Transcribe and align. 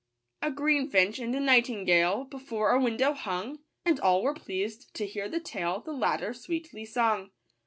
A 0.41 0.49
greenfinch 0.49 1.19
and 1.23 1.35
a 1.35 1.39
nightingale 1.39 2.23
Before 2.23 2.71
a 2.71 2.81
window 2.81 3.13
hung, 3.13 3.57
S 3.57 3.59
And 3.85 3.99
all 3.99 4.23
were 4.23 4.33
pleased 4.33 4.91
to 4.95 5.05
hear 5.05 5.29
the 5.29 5.39
tale 5.39 5.79
The 5.79 5.93
latter 5.93 6.33
sweetly 6.33 6.85
sung. 6.85 7.29